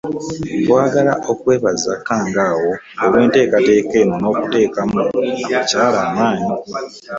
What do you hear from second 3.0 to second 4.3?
olw'enteekateeka eno